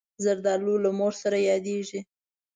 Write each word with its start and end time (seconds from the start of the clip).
زردالو 0.23 0.75
له 0.83 0.89
مور 0.97 1.13
سره 1.21 1.37
یادېږي. 1.49 1.99